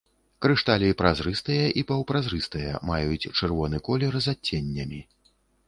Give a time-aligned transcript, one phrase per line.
[0.45, 4.99] Крышталі празрыстыя і паўпразрыстыя, маюць чырвоны колер з адценнямі.